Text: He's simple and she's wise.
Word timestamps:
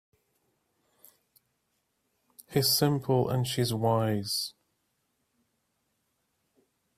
He's 2.49 2.75
simple 2.75 3.29
and 3.29 3.45
she's 3.45 3.71
wise. 3.71 4.55